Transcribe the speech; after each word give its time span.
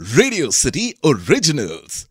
Radio 0.00 0.49
City 0.51 0.83
originals 1.05 2.07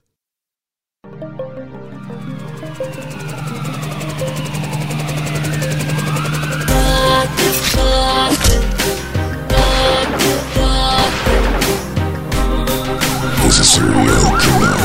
He's 13.42 13.58
a 13.58 13.64
serial 13.64 14.30
killer. 14.42 14.76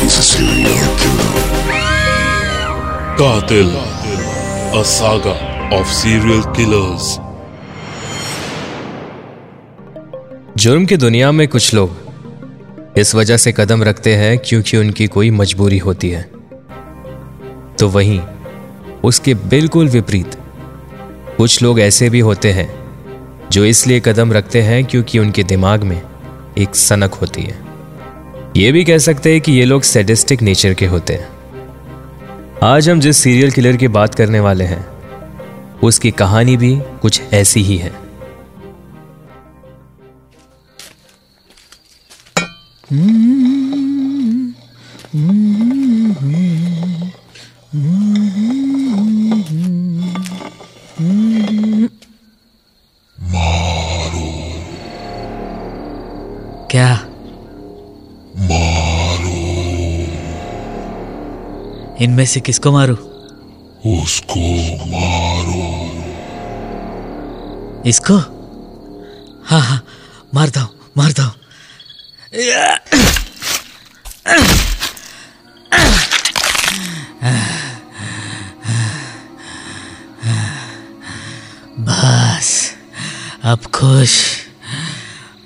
He's 0.00 0.18
a 0.18 0.22
serial 0.22 0.92
killer. 1.00 1.32
Qatil, 3.20 3.72
a 4.80 4.84
saga 4.84 5.34
of 5.74 5.86
serial 5.88 6.44
killers. 6.52 7.18
जुर्म 10.56 10.86
की 10.86 10.96
दुनिया 10.96 11.32
में 11.32 11.48
कुछ 11.48 11.74
लोग 11.74 12.94
इस 12.98 13.14
वजह 13.14 13.36
से 13.36 13.52
कदम 13.52 13.82
रखते 13.82 14.14
हैं 14.16 14.38
क्योंकि 14.38 14.76
उनकी 14.76 15.06
कोई 15.06 15.30
मजबूरी 15.30 15.78
होती 15.78 16.10
है। 16.10 16.22
तो 17.78 17.88
वहीं 17.88 18.20
उसके 19.04 19.34
बिल्कुल 19.34 19.88
विपरीत 19.88 20.36
कुछ 21.36 21.62
लोग 21.62 21.80
ऐसे 21.80 22.10
भी 22.10 22.20
होते 22.20 22.52
हैं 22.52 22.68
जो 23.50 23.64
इसलिए 23.64 24.00
कदम 24.00 24.32
रखते 24.32 24.62
हैं 24.62 24.84
क्योंकि 24.84 25.18
उनके 25.18 25.42
दिमाग 25.42 25.82
में 25.82 26.02
एक 26.58 26.76
सनक 26.76 27.14
होती 27.14 27.42
है। 27.42 27.58
ये 28.56 28.72
भी 28.72 28.84
कह 28.84 28.98
सकते 28.98 29.32
हैं 29.32 29.40
कि 29.40 29.52
ये 29.52 29.64
लोग 29.64 29.82
सैडिस्टिक 29.82 30.42
नेचर 30.42 30.74
के 30.74 30.86
होते 30.86 31.14
हैं। 31.14 31.28
आज 32.62 32.88
हम 32.88 33.00
जिस 33.00 33.16
सीरियल 33.16 33.50
किलर 33.50 33.76
की 33.76 33.88
बात 33.88 34.14
करने 34.14 34.40
वाले 34.40 34.64
हैं, 34.64 34.86
उसकी 35.82 36.10
कहानी 36.10 36.56
भी 36.56 36.76
कुछ 37.02 37.22
ऐसी 37.32 37.62
ही 37.62 37.76
है। 37.76 38.05
क्या? 42.86 42.98
इनमें 62.00 62.26
से 62.26 62.40
किसको 62.40 62.72
मारू? 62.72 62.94
उसको 62.94 64.40
मारो। 64.86 65.66
इसको? 67.86 68.16
हाँ 69.44 69.60
हाँ 69.60 69.84
मार 70.34 70.48
दो 70.48 70.66
मार 70.96 71.12
दो 71.12 71.45
बस 72.36 72.44
अब 83.44 83.64
खुश। 83.64 84.10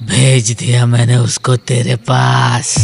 भेज 0.03 0.51
दिया 0.51 0.87
मैंने 0.87 1.17
उसको 1.17 1.57
तेरे 1.57 1.97
पास। 1.97 2.75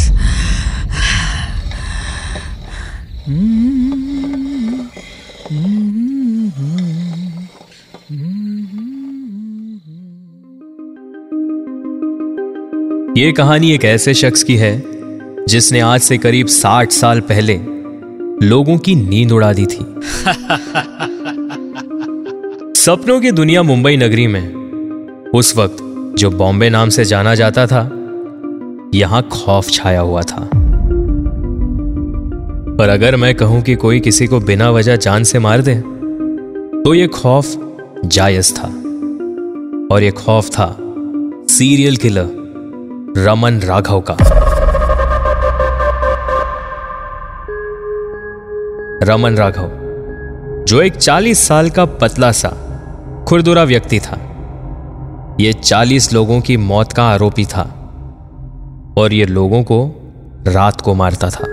ये 13.17 13.33
कहानी 13.33 13.73
एक 13.73 13.85
ऐसे 13.85 14.15
शख्स 14.15 14.43
की 14.43 14.57
है 14.57 14.85
जिसने 15.49 15.81
आज 15.81 16.01
से 16.01 16.19
करीब 16.19 16.47
साठ 16.47 16.91
साल 16.91 17.21
पहले 17.21 17.61
लोगों 18.47 18.79
की 18.79 18.95
नींद 18.95 19.33
उड़ा 19.33 19.53
दी 19.53 19.63
थी। 19.63 19.67
सपनों 22.81 23.21
की 23.21 23.31
दुनिया 23.31 23.63
मुंबई 23.63 23.97
नगरी 23.97 24.27
में 24.27 24.55
उस 25.35 25.57
वक्त 25.57 25.77
जो 26.19 26.31
बॉम्बे 26.31 26.71
नाम 26.71 26.89
से 26.89 27.05
जाना 27.05 27.35
जाता 27.35 27.67
था 27.67 27.91
यहाँ 28.95 29.23
खौफ 29.23 29.71
छाया 29.71 30.01
हुआ 30.01 30.23
था। 30.23 30.51
पर 32.79 32.89
अगर 32.89 33.17
मैं 33.17 33.35
कहूँ 33.35 33.63
कि 33.63 33.75
कोई 33.75 34.01
किसी 34.01 34.27
को 34.27 34.41
बिना 34.41 34.71
वजह 34.71 34.97
जान 34.97 35.25
से 35.25 35.39
मार 35.39 35.61
दे 35.61 35.83
तो 36.83 36.95
यह 36.95 37.07
खौफ 37.07 37.57
जायज़ 38.05 38.55
था। 38.55 38.69
और 39.95 40.03
यह 40.03 40.11
खौफ 40.11 40.51
था 40.51 40.77
सीरियल 41.49 41.97
किलर। 41.97 42.46
रमन 43.19 43.61
राघव 43.61 44.01
का। 44.01 44.17
रमन 49.03 49.37
राघव, 49.37 49.71
जो 50.65 50.83
एक 50.83 50.97
40 50.97 51.49
साल 51.49 51.71
का 51.71 51.85
पतला 51.85 52.33
सा, 52.33 52.49
खुरदुरा 53.29 53.65
व्यक्ति 53.65 54.01
था। 54.01 54.19
यह 55.41 55.53
40 55.53 56.13
लोगों 56.13 56.41
की 56.41 56.57
मौत 56.57 56.93
का 56.93 57.05
आरोपी 57.05 57.45
था 57.45 57.63
और 58.99 59.13
यह 59.13 59.27
लोगों 59.27 59.63
को 59.63 59.93
रात 60.47 60.81
को 60.81 60.95
मारता 60.95 61.31
था। 61.31 61.45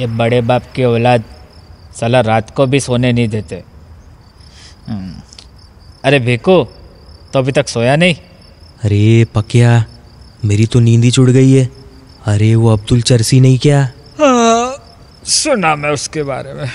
ये 0.00 0.06
बड़े 0.06 0.40
बाप 0.40 0.62
की 0.74 0.84
औलाद 0.84 1.22
साला 2.00 2.20
रात 2.20 2.50
को 2.50 2.66
भी 2.66 2.80
सोने 2.80 3.12
नहीं 3.12 3.28
देते। 3.28 3.62
हम्म। 4.88 5.22
अरे 6.04 6.18
भेको 6.18 6.64
तो 7.32 7.38
अभी 7.38 7.52
तक 7.52 7.68
सोया 7.68 7.96
नहीं? 7.96 8.14
अरे 8.84 9.26
पकिया 9.34 9.84
मेरी 10.44 10.66
तो 10.66 10.80
नींद 10.80 11.04
ही 11.04 11.10
छुड़ 11.10 11.30
गई 11.30 11.52
है। 11.52 11.68
अरे 12.26 12.54
वो 12.54 12.68
अब्दुल 12.68 13.02
चरसी 13.02 13.40
नहीं 13.40 13.58
क्या? 13.58 13.90
सुना 15.24 15.76
मैं 15.76 15.90
उसके 15.90 16.22
बारे 16.22 16.52
में। 16.52 16.70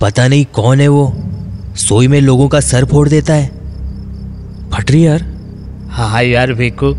पता 0.00 0.28
नहीं 0.28 0.44
कौन 0.44 0.80
है 0.80 0.88
वो। 0.88 1.12
सोई 1.76 2.08
में 2.08 2.20
लोगों 2.20 2.48
का 2.48 2.60
सर 2.60 2.84
फोड़ 2.84 3.08
देता 3.08 3.34
है। 3.34 3.48
फट 4.70 4.90
रही 4.90 5.06
यार। 5.06 5.32
हाँ 5.90 6.22
यार 6.22 6.52
भेको 6.52 6.94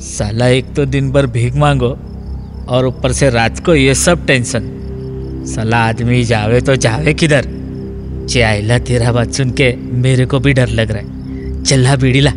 साला 0.00 0.46
एक 0.46 0.74
तो 0.74 0.86
दिन 0.86 1.12
भर 1.12 1.26
भीख 1.26 1.54
मांगो 1.54 1.98
और 2.68 2.86
ऊपर 2.86 3.12
से 3.12 3.30
रात 3.30 3.64
को 3.64 3.74
ये 3.74 3.94
सब 3.94 4.26
टेंशन। 4.26 4.75
साला 5.46 5.76
आदमी 5.76 6.24
जावे 6.24 6.60
तो 6.60 6.76
जावे 6.76 7.14
किधर? 7.14 7.46
चाइला 8.30 8.78
तेरा 8.78 9.12
बात 9.12 9.32
सुन 9.32 9.50
के 9.50 9.76
मेरे 9.76 10.26
को 10.26 10.38
भी 10.38 10.52
डर 10.52 10.68
लग 10.68 10.90
रहा 10.90 11.00
है। 11.00 11.64
चल्ला 11.64 11.96
बीड़ी 11.96 12.20
ला। 12.20 12.32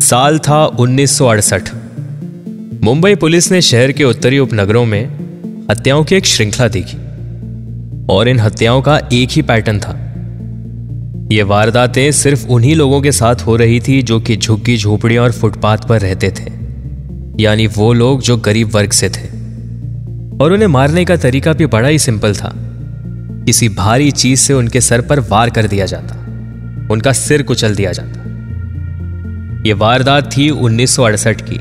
साल 0.00 0.38
था 0.38 0.66
1968 0.66 1.70
मुंबई 2.82 3.14
पुलिस 3.14 3.52
ने 3.52 3.60
शहर 3.60 3.92
के 3.92 4.04
उत्तरी 4.04 4.38
उपनगरों 4.38 4.84
में 4.84 5.06
हत्याओं 5.70 6.04
की 6.04 6.14
एक 6.14 6.26
श्रृंखला 6.26 6.68
देखी। 6.68 6.96
और 8.06 8.28
इन 8.28 8.40
हत्याओं 8.40 8.82
का 8.82 9.08
एक 9.12 9.28
ही 9.32 9.42
पैटर्न 9.42 9.78
था। 9.78 10.03
ये 11.34 11.42
वारदातें 11.42 12.12
सिर्फ़ 12.12 12.46
उन्हीं 12.46 12.76
लोगों 12.76 13.00
के 13.00 13.12
साथ 13.12 13.34
हो 13.34 13.56
रही 13.56 13.80
थी 13.80 14.02
जो 14.02 14.20
कि 14.20 14.36
झुग्गी 14.36 14.76
झोपड़ियों 14.76 15.24
और 15.24 15.32
फुटपाथ 15.32 15.78
पर 15.78 16.00
रहते 16.00 16.30
थे, 16.30 16.52
यानी 17.42 17.66
वो 17.66 17.92
लोग 17.92 18.22
जो 18.22 18.36
गरीब 18.36 18.74
वर्ग 18.74 18.90
से 18.90 19.08
थे। 19.08 19.28
और 20.40 20.52
उन्हें 20.52 20.66
मारने 20.66 21.04
का 21.04 21.16
तरीका 21.16 21.52
भी 21.52 21.66
बड़ा 21.66 21.88
ही 21.88 21.98
सिंपल 21.98 22.34
था। 22.34 22.52
किसी 23.46 23.68
भारी 23.68 24.10
चीज़ 24.10 24.40
से 24.40 24.54
उनके 24.54 24.80
सर 24.80 25.00
पर 25.00 25.20
वार 25.20 25.50
कर 25.50 25.66
दिया 25.66 25.86
जाता, 25.86 26.14
उनका 26.90 27.12
सिर 27.12 27.42
कुचल 27.42 27.74
दिया 27.74 27.92
जाता। 27.92 28.20
यह 29.66 29.74
वारदात 29.74 30.36
थी 30.36 30.50
1968 30.50 31.40
की, 31.40 31.56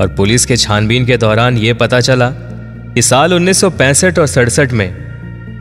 और 0.00 0.14
पुलिस 0.16 0.46
के 0.46 0.56
छानबीन 0.56 1.06
के 1.06 1.16
दौरान 1.16 1.58
यह 1.58 1.74
पता 1.74 2.00
चला 2.00 2.30
कि 2.94 3.02
साल 3.02 3.34
1965 3.34 4.18
और 4.18 4.26
सड़सठ 4.26 4.72
में 4.72 5.03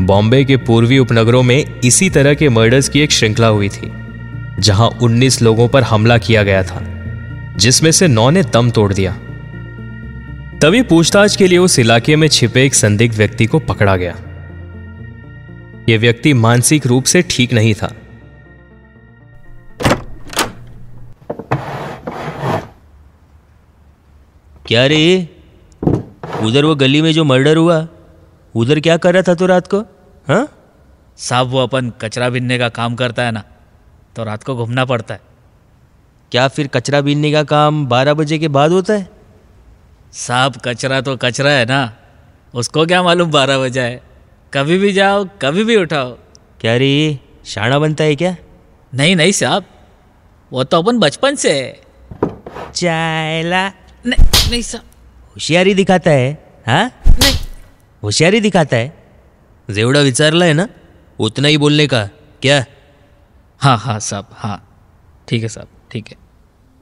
बॉम्बे 0.01 0.45
के 0.45 0.57
पूर्वी 0.57 0.97
उपनगरों 0.97 1.43
में 1.43 1.79
इसी 1.83 2.09
तरह 2.09 2.33
के 2.33 2.49
मर्डर्स 2.49 2.89
की 2.89 2.99
एक 2.99 3.11
श्रृंखला 3.11 3.47
हुई 3.47 3.69
थी, 3.69 3.91
जहाँ 4.59 4.89
19 4.89 5.41
लोगों 5.41 5.67
पर 5.67 5.83
हमला 5.83 6.17
किया 6.17 6.43
गया 6.43 6.63
था, 6.63 6.83
जिसमें 7.57 7.91
से 7.91 8.07
नौ 8.07 8.29
ने 8.29 8.43
दम 8.43 8.71
तोड़ 8.71 8.93
दिया। 8.93 9.11
तभी 10.59 10.81
पूछताछ 10.81 11.35
के 11.35 11.47
लिए 11.47 11.57
उस 11.57 11.79
इलाके 11.79 12.15
में 12.15 12.27
छिपे 12.27 12.65
एक 12.65 12.73
संदिग्ध 12.73 13.15
व्यक्ति 13.15 13.45
को 13.45 13.59
पकड़ा 13.59 13.95
गया। 13.95 14.15
यह 15.89 15.99
व्यक्ति 15.99 16.33
मानसिक 16.33 16.87
रूप 16.87 17.03
से 17.03 17.23
ठीक 17.29 17.53
नहीं 17.53 17.73
था। 17.73 17.93
क्या 24.65 24.85
रे? 24.85 25.29
उधर 26.41 26.65
वो 26.65 26.75
गली 26.75 27.01
में 27.01 27.11
जो 27.11 27.23
मर्डर 27.23 27.57
हुआ? 27.57 27.87
उधर 28.55 28.79
क्या 28.79 28.97
कर 28.97 29.13
रहा 29.13 29.23
था 29.27 29.33
तू 29.35 29.45
रात 29.45 29.67
को? 29.67 29.79
हाँ? 30.27 30.47
साहब 31.17 31.47
वो 31.47 31.59
अपन 31.59 31.89
कचरा 32.01 32.29
बीनने 32.29 32.57
का 32.57 32.69
काम 32.69 32.95
करता 32.95 33.23
है 33.23 33.31
ना 33.31 33.43
तो 34.15 34.23
रात 34.23 34.43
को 34.43 34.55
घूमना 34.55 34.85
पड़ता 34.85 35.13
है। 35.13 35.21
क्या 36.31 36.47
फिर 36.47 36.67
कचरा 36.67 37.01
बीनने 37.01 37.31
का 37.31 37.43
काम 37.43 37.85
बारह 37.87 38.13
बजे 38.13 38.37
के 38.39 38.47
बाद 38.47 38.71
होता 38.71 38.93
है? 38.93 39.07
साहब 40.13 40.55
कचरा 40.65 41.01
तो 41.01 41.15
कचरा 41.17 41.51
है 41.51 41.65
ना 41.65 41.81
उसको 42.53 42.85
क्या 42.85 43.01
मालूम 43.03 43.31
बारह 43.31 43.57
बजा 43.57 43.83
है 43.83 44.01
कभी 44.53 44.77
भी 44.77 44.91
जाओ 44.93 45.25
कभी 45.41 45.63
भी 45.63 45.75
उठाओ। 45.75 46.11
क्या 46.61 46.75
रे 46.77 47.19
शाना 47.45 47.79
बनता 47.79 48.03
है 48.03 48.15
क्या? 48.15 48.35
नहीं 48.93 49.15
नहीं 49.15 49.31
साहब 49.31 49.65
वो 50.51 50.63
तो 50.63 50.81
अपन 50.81 50.99
बचपन 50.99 51.35
से 51.35 51.53
है। 51.53 51.81
चायला। 52.73 53.67
नहीं 54.05 54.49
नहीं 54.51 54.61
साहब। 54.61 54.83
होशियारी 55.35 55.73
दिखाता 55.73 56.11
है 56.11 56.31
हाँ? 56.67 56.85
नहीं। 57.09 57.35
होशियारी 58.03 58.39
दिखाता 58.39 58.77
है। 58.77 58.93
जेवढा 59.69 59.99
विचारला 59.99 60.45
है 60.45 60.53
ना 60.53 60.67
उतना 61.19 61.47
ही 61.47 61.57
बोलने 61.57 61.87
का? 61.87 62.09
क्या? 62.41 62.65
हाँ 63.59 63.77
हाँ 63.77 63.99
साहब 63.99 64.27
हाँ। 64.31 64.57
ठीक 65.27 65.41
है 65.41 65.47
साहब 65.47 65.67
ठीक 65.91 66.07
है। 66.07 66.15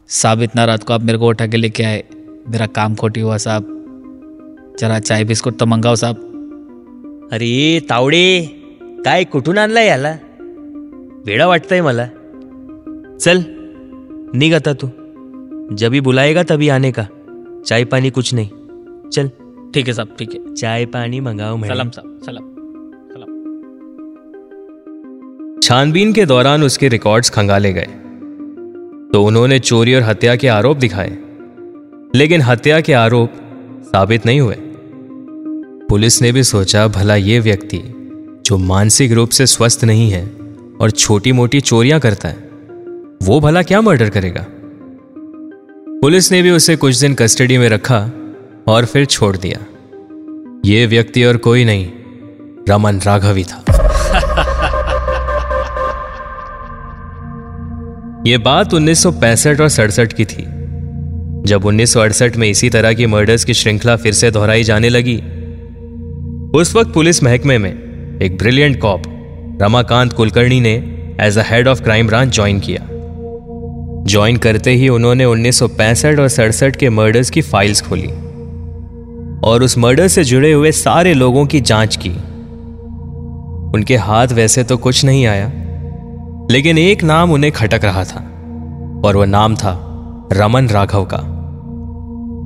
साहब 0.08 0.42
इतना 0.42 0.66
रात 0.66 0.84
को 0.84 0.94
आप 0.94 1.02
मेरे 1.02 1.18
को 1.18 1.28
उठा 1.28 1.48
के 1.48 1.58
लेके 1.58 1.84
आए। 1.84 2.04
मेरा 2.50 2.68
काम 2.68 2.96
खोटी 2.96 3.20
हुआ 3.20 3.38
साहब। 3.38 4.76
जरा 4.80 5.00
चाय 5.00 5.24
बिस्कुट 5.24 5.60
तो 5.60 5.66
मंगाओ 5.66 5.96
साहब। 5.96 7.30
अरे 7.34 7.80
तावडे 7.90 8.24
काय 9.06 9.24
कुठून 9.24 9.58
आणलाय 9.58 9.88
याला 9.88 10.12
वेडा 11.26 11.48
वाटतंय 11.48 11.82
मला। 11.82 12.06
चल 13.18 13.44
निघ 14.36 14.54
आता 14.54 14.74
तू। 14.74 14.88
जभी 15.76 16.02
बुलाएगा 16.02 16.44
तभी 16.44 16.70
आने 16.70 16.92
का। 16.92 17.08
चाय 17.66 17.86
पानी 17.86 18.10
कुछ 18.10 18.34
नहीं। 18.34 18.50
चल। 19.10 19.30
ठीक 19.74 19.88
है 19.88 19.94
साहब 19.94 20.16
ठीक 20.20 20.34
है। 20.34 20.54
चाय 20.56 20.86
पानी 20.86 21.20
मंगाओ 21.20 21.58
मैं 21.58 21.70
सलाम 21.70 21.90
साहब 21.90 22.20
सलाम 22.26 22.46
सलाम। 23.10 23.30
छानबीन 25.64 26.14
के 26.14 26.26
दौरान 26.26 26.64
उसके 26.64 26.88
रिकॉर्ड्स 26.88 27.30
खंगाले 27.30 27.74
गए। 27.74 27.88
तो 29.14 29.24
उन्होंने 29.24 29.60
चोरी 29.60 29.96
और 29.96 30.02
हत्या 30.02 30.36
के 30.36 30.48
आरोप 30.48 30.78
दिखाए। 30.78 31.18
लेकिन 32.16 32.42
हत्या 32.42 32.82
के 32.82 32.94
आरोप 32.94 33.32
साबित 33.84 34.26
नहीं 34.26 34.42
हुए। 34.42 34.56
पुलिस 35.90 36.22
ने 36.22 36.32
भी 36.32 36.44
सोचा 36.44 36.88
भला 36.88 37.16
ये 37.16 37.40
व्यक्ति 37.40 37.82
जो 38.46 38.58
मानसिक 38.58 39.12
रूप 39.12 39.30
से 39.30 39.46
स्वस्थ 39.46 39.84
नहीं 39.84 40.10
है 40.12 40.24
और 40.82 40.92
छोटी 40.92 41.32
मोटी 41.32 41.62
चोरियाँ 41.62 42.00
करता 42.00 42.28
है 42.28 42.50
वो 43.24 43.40
भला 43.40 43.62
क्या 43.64 43.82
मर्डर 43.82 44.10
करेगा? 44.10 44.46
पुलिस 46.02 46.32
ने 46.32 46.42
भी 46.42 46.50
उसे 46.50 46.76
कुछ 46.76 47.00
दिन 47.00 47.14
कस्टडी 47.16 47.58
में 47.58 47.70
रखा 47.70 48.12
और 48.68 48.86
फिर 48.86 49.06
छोड़ 49.06 49.38
दिया। 49.38 49.60
ये 50.66 50.86
व्यक्ति 50.86 51.24
और 51.24 51.38
कोई 51.38 51.66
नहीं, 51.66 51.92
रमन 52.70 53.00
राघवी 53.00 53.44
था। 53.44 53.64
ये 58.28 58.38
बात 58.38 58.74
1965 58.74 59.62
और 59.62 59.68
सड़सठ 59.68 60.14
की 60.14 60.26
थी। 60.26 60.44
जब 61.46 61.62
1968 61.66 62.38
में 62.38 62.50
इसी 62.50 62.70
तरह 62.70 62.94
की 62.94 63.06
मर्डर्स 63.06 63.46
की 63.46 63.54
श्रृंखला 63.54 63.96
फिर 63.96 64.14
से 64.14 64.32
दोहराई 64.32 64.64
जाने 64.64 64.90
लगी, 64.90 65.18
उस 66.60 66.76
वक्त 66.76 66.94
पुलिस 66.94 67.24
महकमे 67.24 67.58
में 67.58 67.74
एक 68.22 68.38
ब्रिलियंट 68.38 68.80
कॉप 68.80 69.04
रमाकांत 69.62 70.14
कुलकर्णी 70.14 70.62
ने 70.62 70.74
as 71.22 71.38
a 71.38 71.44
head 71.46 71.68
of 71.68 71.84
crime 71.84 72.08
branch 72.08 72.36
join 72.36 72.60
किया। 72.60 72.88
ज्वाइन 74.06 74.38
करते 74.38 74.72
ही 74.72 74.90
उन्होंने 74.90 75.26
1965 75.26 76.20
और 76.20 76.28
सड़सठ 76.28 76.76
के 76.76 76.90
मर्डर्स 76.90 77.30
की 77.30 77.42
फाइल्स 77.42 77.82
खोली। 77.82 78.31
और 79.44 79.64
उस 79.64 79.78
मर्डर 79.78 80.08
से 80.08 80.24
जुड़े 80.24 80.52
हुए 80.54 80.72
सारे 80.72 81.14
लोगों 81.14 81.46
की 81.46 81.62
जाँच 81.62 81.96
की। 81.96 82.10
उनके 83.76 83.96
हाथ 83.96 84.28
वैसे 84.28 84.64
तो 84.64 84.78
कुछ 84.78 85.06
नहीं 85.06 85.26
आया, 85.26 85.52
लेकिन 86.52 86.78
एक 86.78 87.04
नाम 87.04 87.32
उन्हें 87.32 87.54
खटक 87.54 87.86
रहा 87.86 88.04
था, 88.04 88.20
और 89.06 89.18
वह 89.18 89.26
नाम 89.26 89.56
था 89.56 89.88
रमन 90.34 90.68
राघव 90.68 91.08
का। 91.14 91.18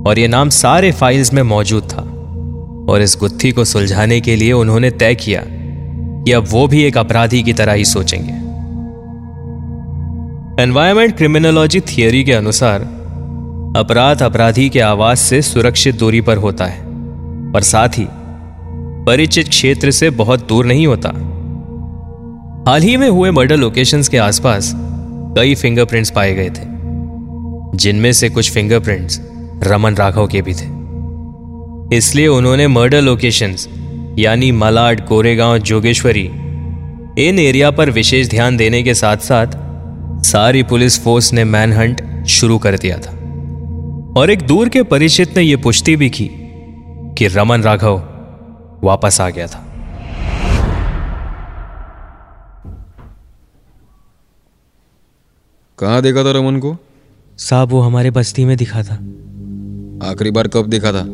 और 0.09 0.19
यह 0.19 0.27
नाम 0.27 0.49
सारे 0.49 0.91
फाइल्स 0.91 1.33
में 1.33 1.43
मौजूद 1.43 1.83
था, 1.83 2.01
और 2.93 3.01
इस 3.01 3.17
गुत्थी 3.19 3.51
को 3.51 3.65
सुलझाने 3.65 4.21
के 4.21 4.35
लिए 4.35 4.51
उन्होंने 4.51 4.91
तय 4.91 5.15
किया 5.15 5.43
कि 5.45 6.31
अब 6.31 6.45
वो 6.49 6.67
भी 6.67 6.83
एक 6.83 6.97
अपराधी 6.97 7.43
की 7.43 7.53
तरह 7.53 7.73
ही 7.73 7.85
सोचेंगे। 7.85 8.33
एनवायरमेंट 10.63 11.17
क्रिमिनोलॉजी 11.17 11.79
थियरी 11.79 12.23
के 12.23 12.33
अनुसार 12.33 12.94
अपराध 13.75 14.21
अपराधी 14.23 14.69
के 14.69 14.79
आवास 14.79 15.19
से 15.19 15.41
सुरक्षित 15.41 15.95
दूरी 15.95 16.19
पर 16.21 16.37
होता 16.37 16.65
है 16.65 16.79
और 17.51 17.61
साथ 17.61 17.97
ही 17.97 18.05
परिचित 19.05 19.49
क्षेत्र 19.49 19.91
से 19.91 20.09
बहुत 20.09 20.47
दूर 20.47 20.65
नहीं 20.65 20.85
होता। 20.87 21.09
हाल 22.67 22.81
ही 22.81 22.95
में 22.97 23.09
हुए 23.09 23.31
मर्डर 23.31 23.57
लोकेशंस 23.57 24.09
के 24.09 24.17
आसपास 24.17 24.71
कई 25.37 25.55
फिंगरप्रिंट्स 25.55 26.11
पाए 26.11 26.33
गए 26.33 26.49
थे, 26.49 26.63
जिनमें 27.77 28.11
से 28.11 28.29
कुछ 28.29 28.51
फिंगरप्रिंट्स 28.51 29.19
रमन 29.63 29.95
राघव 29.95 30.27
के 30.27 30.41
भी 30.41 30.53
थे। 30.53 31.97
इसलिए 31.97 32.27
उन्होंने 32.27 32.67
मर्डर 32.67 33.01
लोकेशंस 33.01 33.67
यानी 34.19 34.51
मलाड, 34.51 35.05
कोरेगांव, 35.07 35.57
जोगेश्वरी, 35.57 36.25
इन 37.19 37.39
एरिया 37.39 37.71
पर 37.71 37.89
विशेष 37.89 38.29
ध्यान 38.29 38.57
देने 38.57 38.83
के 38.83 38.93
साथ 38.93 39.17
साथ 39.17 39.59
सारी 40.23 40.63
पुलिस 40.63 41.03
फोर्स 41.03 41.33
ने 41.33 41.43
मैनहंट 41.43 42.25
शुरू 42.27 42.57
कर 42.57 42.77
दिया 42.77 42.97
था। 42.97 43.14
और 44.17 44.29
एक 44.29 44.41
दूर 44.41 44.69
के 44.69 44.83
परिचित 44.83 45.37
ने 45.37 45.43
यह 45.43 45.57
पुष्टि 45.57 45.95
भी 45.95 46.09
की 46.09 46.29
कि 47.17 47.27
रमन 47.27 47.61
राघव 47.61 47.97
वापस 48.83 49.21
आ 49.21 49.29
गया 49.29 49.47
था। 49.47 49.61
कहाँ 55.79 56.01
देखा 56.01 56.23
था 56.23 56.31
रमन 56.31 56.59
को? 56.59 56.77
साहब 57.37 57.69
वो 57.69 57.81
हमारे 57.81 58.11
बस्ती 58.11 58.45
में 58.45 58.57
दिखा 58.57 58.83
था। 58.83 58.95
आखिरी 60.09 60.31
बार 60.31 60.47
कब 60.47 60.67
देखा 60.67 60.91
था? 60.91 61.05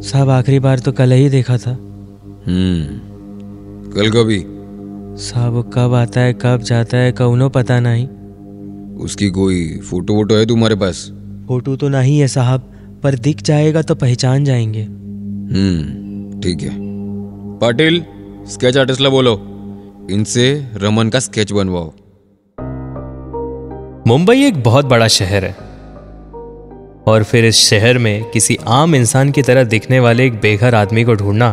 साहब 0.00 0.28
आखिरी 0.28 0.58
बार 0.58 0.78
तो 0.78 0.92
कल 0.92 1.12
ही 1.12 1.28
देखा 1.28 1.58
था। 1.58 1.70
हम्म 1.70 3.00
कल 3.90 4.10
कभी? 4.10 4.44
साहब 5.22 5.70
कब 5.74 5.94
आता 5.94 6.20
है 6.20 6.32
कब 6.32 6.62
जाता 6.62 6.96
है 6.96 7.12
कौनो 7.12 7.48
पता 7.48 7.80
नहीं। 7.80 8.08
उसकी 8.96 9.30
कोई 9.30 9.78
फ़ोटो 9.78 10.14
वोटो 10.14 10.36
है 10.36 10.46
तुम्हारे 10.46 10.74
पास? 10.74 11.10
फ़ोटो 11.48 11.76
तो 11.76 11.88
नहीं 11.88 12.18
है 12.18 12.28
साहब 12.28 12.60
पर 13.02 13.14
दिख 13.14 13.42
जाएगा 13.42 13.82
तो 13.82 13.94
पहचान 13.94 14.44
जाएँगे। 14.44 14.82
हम्म 14.82 16.40
ठीक 16.40 16.62
है। 16.62 16.70
पाटिल 17.58 18.04
स्केच 18.46 18.76
आर्टिस्टला 18.76 19.08
बोलो। 19.08 19.40
इनसे 20.10 20.66
रमन 20.74 21.08
का 21.08 21.18
स्केच 21.18 21.52
बनवाओ। 21.52 21.92
मुंबई 24.06 24.44
एक 24.44 24.62
बहुत 24.62 24.84
बड़ा 24.84 25.08
शहर 25.08 25.44
है। 25.44 25.56
और 27.06 27.22
फिर 27.22 27.44
इस 27.44 27.56
शहर 27.56 27.98
में 27.98 28.30
किसी 28.30 28.58
आम 28.66 28.94
इंसान 28.94 29.30
की 29.30 29.42
तरह 29.42 29.64
दिखने 29.64 30.00
वाले 30.00 30.26
एक 30.26 30.40
बेघर 30.40 30.74
आदमी 30.74 31.04
को 31.04 31.14
ढूंढना 31.14 31.52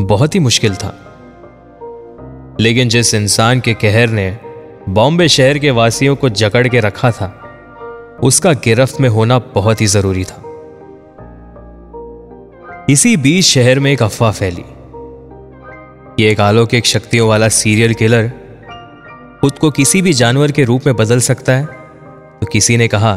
बहुत 0.00 0.34
ही 0.34 0.40
मुश्किल 0.40 0.74
था। 0.74 1.00
लेकिन 2.60 2.88
जिस 2.88 3.14
इंसान 3.14 3.60
के 3.60 3.74
कहर 3.74 4.10
ने 4.10 4.38
बॉम्बे 4.88 5.28
शहर 5.28 5.58
के 5.58 5.70
वासियों 5.70 6.16
को 6.16 6.28
जकड़ 6.28 6.68
के 6.68 6.80
रखा 6.80 7.10
था 7.10 7.40
उसका 8.24 8.52
गिरफ्त 8.52 9.00
में 9.00 9.08
होना 9.08 9.38
बहुत 9.38 9.80
ही 9.80 9.86
ज़रूरी 9.86 10.24
था। 10.24 10.40
इसी 12.90 13.16
बीच 13.16 13.44
शहर 13.44 13.78
में 13.78 13.92
एक 13.92 14.02
अफवाह 14.02 14.32
फैली। 14.32 14.64
कि 16.16 16.24
एक 16.24 16.40
अलौकिक 16.40 16.86
शक्तियों 16.86 17.28
वाला 17.28 17.48
सीरियल 17.48 17.94
किलर 17.94 18.32
खुद 19.40 19.58
को 19.58 19.70
किसी 19.70 20.02
भी 20.02 20.12
जानवर 20.12 20.52
के 20.52 20.64
रूप 20.64 20.82
में 20.86 20.96
बदल 20.96 21.18
सकता 21.18 21.52
है। 21.52 21.64
तो 22.40 22.46
किसी 22.46 22.76
ने 22.76 22.88
कहा 22.88 23.16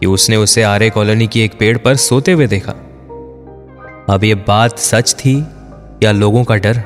कि 0.00 0.06
उसने 0.06 0.36
उसे 0.36 0.62
आर्य 0.62 0.90
कॉलोनी 0.90 1.26
की 1.26 1.40
एक 1.40 1.58
पेड़ 1.58 1.78
पर 1.78 1.96
सोते 1.96 2.32
हुए 2.32 2.46
देखा। 2.46 2.72
अब 4.10 4.20
यह 4.24 4.44
बात 4.48 4.78
सच 4.78 5.14
थी 5.18 5.44
या 6.02 6.12
लोगों 6.12 6.44
का 6.44 6.56
डर? 6.56 6.82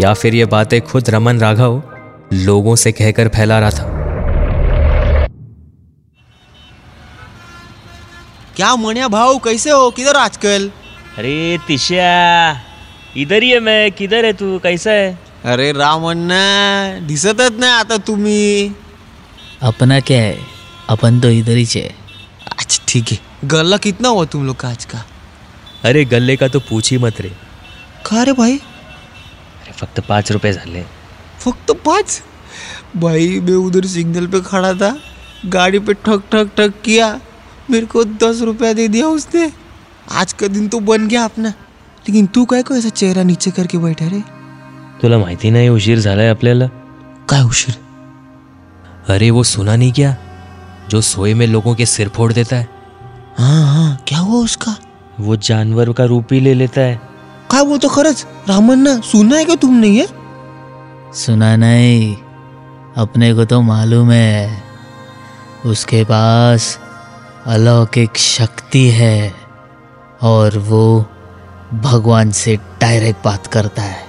या 0.00 0.14
फिर 0.14 0.34
यह 0.34 0.46
बातें 0.46 0.80
खुद 0.80 1.10
रमन 1.10 1.40
राघव 1.40 1.82
लोगों 2.32 2.76
से 2.76 2.92
कहकर 2.92 3.28
फैला 3.28 3.58
रहा 3.58 3.70
था? 3.70 3.97
क्या 8.58 8.74
मनिया 8.76 9.08
भाऊ 9.08 9.38
कैसे 9.38 9.70
हो? 9.70 9.90
किधर 9.90 10.16
आजकल? 10.16 10.70
अरे 11.18 11.58
तिश्या 11.66 12.06
इधर 13.16 13.42
ही 13.42 13.50
है 13.50 13.58
मैं 13.60 13.92
किधर 13.92 14.24
है 14.24 14.32
तू? 14.32 14.58
कैसा 14.58 14.90
है? 14.90 15.18
अरे 15.44 15.70
रामण्णा 15.72 16.38
दिसतच 17.06 17.58
नाही 17.60 17.72
आता 17.72 17.96
तुम्ही. 17.96 18.72
अपना 19.62 20.00
क्या 20.00 20.22
है? 20.22 20.38
अपन 20.88 21.20
तो 21.20 21.30
इधर 21.30 21.56
ही 21.56 21.66
है 21.76 21.94
अच्छा 22.58 22.84
ठीक 22.88 23.12
है. 23.12 23.18
गल्ला 23.44 23.76
कितना 23.76 24.08
हुआ 24.08 24.24
तुम 24.24 24.46
लोग 24.46 24.56
का 24.56 24.68
आज 24.68 24.84
का? 24.84 25.04
अरे 25.84 26.04
गल्ले 26.04 26.36
का 26.36 26.48
तो 26.48 26.60
पूछ 26.60 26.90
ही 26.90 26.98
मत 26.98 27.20
रे। 27.20 27.28
का 28.06 28.22
रे 28.22 28.32
भाई? 28.32 28.56
अरे 28.56 29.72
फक्त 29.72 30.00
पाच 30.00 30.32
रुपये 30.32 30.52
झाले। 30.52 30.84
फक्त 31.40 31.70
पाँच? 31.86 32.20
भाई 32.96 33.40
मैं 33.40 33.54
उधर 33.54 33.86
सिग्नल 33.86 34.26
पे 34.26 34.40
खड़ा 34.40 34.74
था 34.74 34.94
गाड़ी 35.46 35.78
पे 35.78 35.94
ठक 35.94 36.28
ठक 36.32 36.50
ठक 36.56 36.82
किया। 36.84 37.18
मेरे 37.70 37.86
को 37.86 38.04
दस 38.04 38.40
रुपया 38.42 38.72
दे 38.72 38.88
दिया 38.88 39.06
उसने। 39.06 39.52
आज 40.12 40.32
का 40.32 40.46
दिन 40.46 40.68
तो 40.68 40.80
बन 40.80 41.08
गया 41.08 41.24
अपना। 41.24 41.48
लेकिन 42.08 42.26
तू 42.26 42.44
काय 42.44 42.62
को 42.62 42.74
ऐसा 42.74 42.88
चेहरा 42.88 43.22
नीचे 43.22 43.50
करके 43.50 43.78
बैठा 43.78 44.06
रे? 44.06 44.22
तुला 45.02 45.18
माहिती 45.18 45.50
नाही 45.50 45.68
उशीर 45.68 45.98
झालाय 45.98 46.28
आपल्याला? 46.28 46.66
काय 47.28 47.42
उशीर? 47.42 47.76
अरे 49.08 49.30
वो 49.30 49.44
सुना 49.44 49.76
नहीं 49.76 49.92
क्या? 49.92 50.16
जो 50.90 51.00
सोए 51.00 51.34
में 51.34 51.46
लोगों 51.46 51.74
के 51.74 51.86
सिर 51.86 52.08
फोड़ 52.08 52.32
देता 52.32 52.56
है। 52.56 52.68
हाँ 53.38 53.74
हाँ 53.74 54.04
क्या 54.06 54.18
हुआ 54.18 54.44
उसका? 54.44 54.76
वो 55.20 55.36
जानवर 55.36 55.92
का 55.92 56.04
रूप 56.04 56.32
ही 56.32 56.40
ले 56.40 56.54
लेता 56.54 56.80
है। 56.80 57.00
काय 57.50 57.64
बोलतो 57.64 57.88
खरंच 57.88 58.26
रामन्ना 58.48 59.00
सुना 59.00 59.36
है 59.36 59.44
क्या 59.44 59.56
तुमने 59.56 59.88
ये? 59.88 60.08
सुना 61.14 61.56
नहीं। 61.56 62.16
अपने 62.96 63.34
को 63.34 63.44
तो 63.44 63.60
मालूम 63.62 64.10
है। 64.10 64.62
उसके 65.66 66.04
पास 66.04 66.80
अलौकिक 67.48 68.16
शक्ति 68.16 68.90
है 68.90 69.34
और 70.22 70.58
वो 70.58 71.06
भगवान 71.74 72.30
से 72.30 72.56
डायरेक्ट 72.56 73.24
बात 73.24 73.46
करता 73.46 73.82
है। 73.82 74.04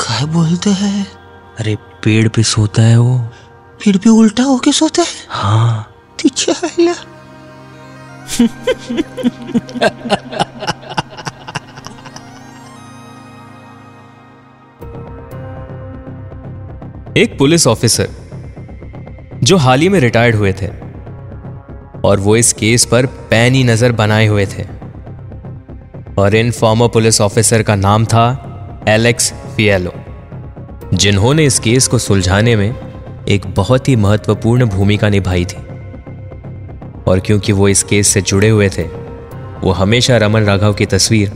काय 0.00 0.26
बोलते 0.26 0.70
हैं? 0.70 1.06
अरे 1.60 1.76
पेड़ 1.76 2.28
पे 2.28 2.42
सोता 2.42 2.82
है 2.82 2.98
वो। 2.98 3.28
फिर 3.82 3.98
भी 3.98 4.10
उल्टा 4.10 4.42
होके 4.42 4.72
सोता 4.72 5.02
है? 5.02 5.08
हाँ। 5.28 5.88
एक 17.16 17.36
पुलिस 17.38 17.66
ऑफिसर 17.66 18.08
जो 19.42 19.56
हाल 19.56 19.80
ही 19.80 19.88
में 19.88 20.00
रिटायर्ड 20.00 20.36
हुए 20.36 20.52
थे। 20.52 20.81
और 22.04 22.20
वो 22.20 22.36
इस 22.36 22.52
केस 22.52 22.84
पर 22.84 23.06
पैनी 23.30 23.62
नज़र 23.64 23.92
बनाए 23.92 24.26
हुए 24.26 24.46
थे। 24.46 24.62
और 26.18 26.34
इन 26.34 26.50
फॉर्मर 26.50 26.88
पुलिस 26.88 27.20
ऑफिसर 27.20 27.62
का 27.62 27.74
नाम 27.76 28.04
था 28.04 28.24
एलेक्स 28.88 29.32
फिएलो 29.56 29.92
जिन्होंने 30.94 31.44
इस 31.44 31.58
केस 31.58 31.86
को 31.88 31.98
सुलझाने 31.98 32.56
में 32.56 32.74
एक 33.28 33.46
बहुत 33.56 33.88
ही 33.88 33.96
महत्वपूर्ण 33.96 34.66
भूमिका 34.68 35.08
निभाई 35.08 35.44
थी। 35.44 35.62
और 37.06 37.20
क्योंकि 37.26 37.52
वो 37.52 37.68
इस 37.68 37.82
केस 37.82 38.08
से 38.08 38.20
जुड़े 38.22 38.48
हुए 38.48 38.68
थे, 38.68 38.82
वो 39.62 39.72
हमेशा 39.72 40.16
रमन 40.16 40.44
राघव 40.44 40.74
की 40.74 40.86
तस्वीर 40.86 41.30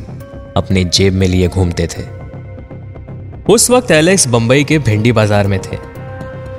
अपने 0.56 0.84
जेब 0.86 1.14
में 1.14 1.26
लिए 1.28 1.48
घूमते 1.48 1.86
थे। 1.88 2.02
उस 3.52 3.70
वक्त 3.70 3.90
एलेक्स 3.90 4.26
बंबई 4.28 4.64
के 4.64 4.78
भिंडी 4.80 5.12
बाज़ार 5.12 5.46
में 5.46 5.58
थे 5.62 5.76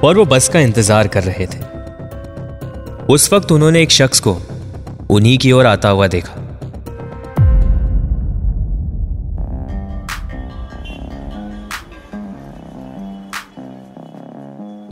और 0.03 0.17
वो 0.17 0.25
बस 0.25 0.49
का 0.49 0.59
इंतज़ार 0.59 1.07
कर 1.07 1.23
रहे 1.23 1.45
थे। 1.45 1.76
उस 3.09 3.31
वक्त 3.33 3.51
उन्होंने 3.51 3.81
एक 3.81 3.91
शख्स 3.91 4.19
को 4.19 4.31
उन्हीं 5.09 5.37
की 5.37 5.51
ओर 5.51 5.65
आता 5.65 5.89
हुआ 5.89 6.07
देखा। 6.07 6.33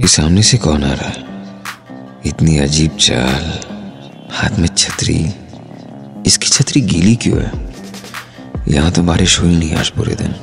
ये 0.01 0.07
सामने 0.07 0.41
से 0.41 0.57
कौन 0.57 0.83
आ 0.83 0.93
रहा 0.93 1.09
है? 1.09 1.23
इतनी 2.25 2.57
अजीब 2.59 2.95
चाल 2.97 3.43
हाथ 4.31 4.59
में 4.59 4.67
छतरी। 4.67 5.17
इसकी 6.27 6.47
छतरी 6.47 6.81
गीली 6.81 7.15
क्यों 7.15 7.41
है? 7.41 7.51
यहाँ 8.67 8.91
तो 8.91 9.03
बारिश 9.03 9.39
हुई 9.39 9.55
नहीं 9.55 9.75
आज 9.75 9.89
पूरे 9.89 10.15
दिन। 10.15 10.33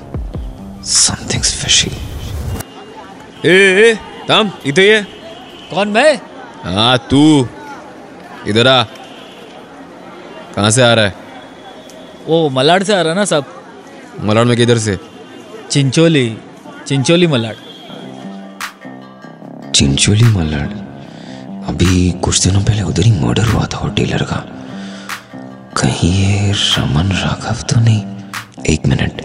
समथिंग 0.86 1.42
स्पेशल 1.42 1.96
ए 3.48 3.56
ए 3.82 3.94
ताम 4.28 4.50
इधर 4.66 4.82
ये। 4.82 5.02
कौन 5.70 5.88
मैं? 5.88 6.14
हाँ 6.64 6.96
तू। 7.10 7.22
इधर 8.48 8.68
आ। 8.68 8.82
कहाँ 10.56 10.70
से 10.70 10.82
आ 10.82 10.92
रहा 10.94 11.04
है? 11.04 11.14
वो 12.26 12.48
मलाड 12.48 12.82
से 12.84 12.92
आ 12.94 13.00
रहा 13.00 13.12
है 13.12 13.18
ना 13.18 13.24
साहब। 13.24 13.44
मलाड 14.20 14.46
में 14.46 14.56
किधर 14.56 14.78
से? 14.78 14.98
चिंचोली 15.70 16.38
चिंचोली 16.86 17.26
मलाड। 17.26 17.56
चिंचोली 19.74 20.24
मलाड? 20.24 20.70
अभी 21.68 22.10
कुछ 22.24 22.46
दिनों 22.46 22.62
पहले 22.62 22.82
उधर 22.82 23.02
ही 23.02 23.12
मर्डर 23.20 23.44
हुआ 23.44 23.66
था 23.66 23.78
और 23.78 23.90
टेलर 23.90 24.22
का। 24.22 24.36
कहीं 25.76 26.12
ये 26.12 26.52
रमन 26.52 27.12
राघव 27.12 27.62
तो 27.62 27.80
नहीं? 27.80 28.02
एक 28.66 28.86
minute 28.86 29.20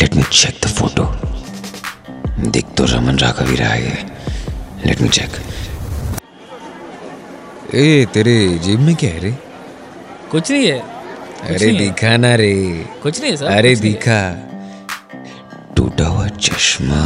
let 0.00 0.14
me 0.14 0.22
check 0.22 0.60
the 0.64 0.68
photo 0.68 1.04
देख 2.50 2.66
तो 2.76 2.84
रमन 2.84 3.18
राघव 3.18 3.50
ही 3.50 3.56
रहा 3.56 3.68
है। 3.68 4.06
लेट 4.86 5.00
मी 5.00 5.08
चेक 5.08 5.30
ए 7.74 8.06
तेरे 8.14 8.58
जेब 8.58 8.80
में 8.80 8.94
क्या 8.96 9.10
है 9.10 9.20
रे? 9.20 9.38
कुछ 10.30 10.50
नहीं 10.50 10.66
है। 10.66 10.78
कुछ 10.78 11.50
अरे 11.50 11.66
नहीं 11.66 11.78
दिखा 11.78 12.16
ना 12.16 12.34
रे। 12.34 12.54
कुछ 13.02 13.20
नहीं 13.22 13.36
सर 13.36 13.46
अरे 13.46 13.74
दिखा। 13.76 14.20
टूटा 15.76 16.06
हुआ 16.06 16.28
चश्मा 16.28 17.02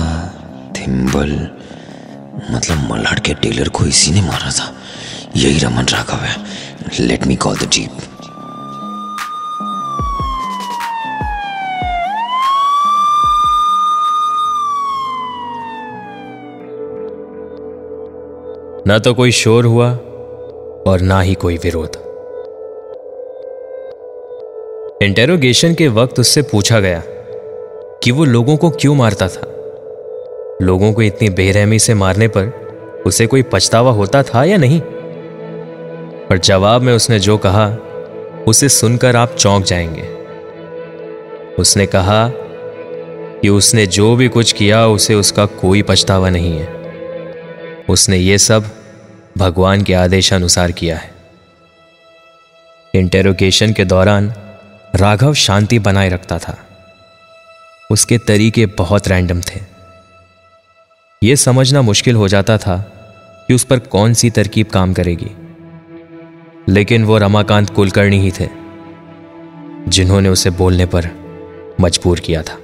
थिम्बल 0.76 1.32
मतलब 2.50 2.88
मलाड 2.90 3.20
के 3.20 3.34
टेलर 3.34 3.68
को 3.68 3.86
इसी 3.86 4.10
ने 4.10 4.20
मारा 4.20 4.50
था। 4.50 4.74
यही 5.36 5.58
रमन 5.58 5.84
राघव 5.84 6.24
है। 6.24 6.36
Let 7.00 7.26
me 7.26 7.36
call 7.36 7.56
the 7.56 7.70
jeep 7.70 7.90
ना 18.86 18.98
तो 18.98 19.14
कोई 19.14 19.32
शोर 19.32 19.64
हुआ 19.64 19.98
और 20.86 21.00
ना 21.00 21.20
ही 21.20 21.34
कोई 21.34 21.56
विरोध। 21.56 21.96
इंटेरोगेशन 25.02 25.74
के 25.74 25.88
वक्त 25.88 26.20
उससे 26.20 26.42
पूछा 26.42 26.80
गया 26.80 27.02
कि 28.02 28.10
वो 28.10 28.24
लोगों 28.24 28.56
को 28.56 28.70
क्यों 28.70 28.94
मारता 28.94 29.28
था। 29.28 29.40
लोगों 30.62 30.92
को 30.92 31.02
इतनी 31.02 31.30
बेरहमी 31.30 31.78
से 31.78 31.94
मारने 31.94 32.28
पर 32.28 32.46
उसे 33.06 33.26
कोई 33.26 33.42
पछतावा 33.42 33.92
होता 33.92 34.22
था 34.22 34.44
या 34.44 34.56
नहीं? 34.56 34.80
पर 36.28 36.38
जवाब 36.38 36.82
में 36.82 36.92
उसने 36.92 37.18
जो 37.18 37.38
कहा, 37.38 37.76
उसे 38.48 38.68
सुनकर 38.68 39.16
आप 39.16 39.32
चौंक 39.32 39.64
जाएँगे। 39.64 40.02
उसने 41.58 41.86
कहा 41.86 42.30
कि 43.42 43.48
उसने 43.48 43.86
जो 43.86 44.16
भी 44.16 44.28
कुछ 44.28 44.52
किया, 44.52 44.86
उसे 44.86 45.14
उसका 45.14 45.46
कोई 45.46 45.82
पछतावा 45.82 46.30
नहीं 46.30 46.58
है। 46.58 46.68
उसने 47.90 48.16
ये 48.16 48.38
सब 48.38 48.64
भगवान 49.38 49.82
के 49.82 49.94
आदेशानुसार 49.94 50.72
किया 50.72 50.96
है। 50.96 51.14
इंटेरोगेशन 52.94 53.72
के 53.72 53.84
दौरान 53.84 54.34
राघव 54.94 55.34
शांति 55.34 55.78
बनाए 55.78 56.08
रखता 56.08 56.38
था। 56.38 56.58
उसके 57.90 58.18
तरीके 58.18 58.66
बहुत 58.66 59.08
रैंडम 59.08 59.40
थे। 59.40 59.60
यह 61.24 61.34
समझना 61.34 61.82
मुश्किल 61.82 62.14
हो 62.14 62.28
जाता 62.28 62.58
था 62.58 62.78
कि 63.48 63.54
उस 63.54 63.64
पर 63.64 63.78
कौन 63.78 64.14
सी 64.14 64.30
तरकीब 64.30 64.66
काम 64.66 64.94
करेगी। 64.94 65.30
लेकिन 66.68 67.04
वो 67.04 67.18
रमाकांत 67.18 67.70
कुलकर्णी 67.70 68.18
ही 68.18 68.30
थे, 68.40 68.48
जिन्होंने 69.88 70.28
उसे 70.28 70.50
बोलने 70.50 70.86
पर 70.86 71.10
मजबूर 71.80 72.20
किया 72.20 72.42
था। 72.42 72.61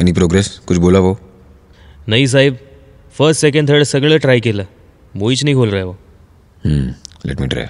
एनी 0.00 0.12
प्रोग्रेस 0.12 0.58
कुछ 0.58 0.76
बोला 0.76 0.98
वो? 0.98 1.18
नाही 2.08 2.26
साहेब 2.26 2.58
फ़र्स्ट 3.18 3.40
सेकंड 3.40 3.68
थर्ड 3.68 3.82
सगळं 3.82 4.18
ट्राय 4.18 4.40
केलं 4.40 4.64
मुळीच 5.16 5.44
नाही 5.44 5.54
खोल 5.54 5.68
रहा 5.68 5.78
है 5.78 5.84
वो। 5.84 5.98
हम्म 6.64 6.94
लेट 7.26 7.40
मी 7.40 7.46
ट्राई 7.46 7.66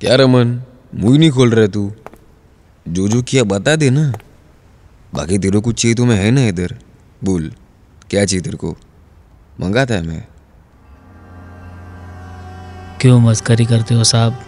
क्या 0.00 0.14
रमन 0.14 0.62
मुई 0.94 1.18
नहीं 1.18 1.30
खोल 1.30 1.50
रहा 1.50 1.60
है 1.60 1.68
तू? 1.68 1.92
जो 2.88 3.08
जो 3.08 3.22
किया 3.22 3.44
बता 3.44 3.76
दे 3.76 3.90
ना। 3.90 4.12
बाकी 5.14 5.38
तेरे 5.38 5.52
को 5.52 5.60
कुछ 5.60 5.82
चाहिए 5.82 5.94
तो 5.94 6.04
मैं 6.04 6.16
है 6.16 6.30
ना 6.30 6.46
इधर। 6.46 6.78
बोल 7.24 7.52
क्या 8.10 8.24
चाहिए 8.24 8.42
तेरे 8.42 8.56
को? 8.56 8.76
मंगाता 9.60 9.94
है 9.94 10.02
मैं। 10.02 10.26
क्यों 13.00 13.20
मस्करी 13.20 13.64
करते 13.64 13.94
हो 13.94 14.04
साहब? 14.04 14.40